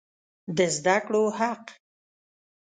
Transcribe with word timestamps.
د 0.57 0.59
زده 0.75 0.97
کړو 1.05 1.23
حق 1.39 1.63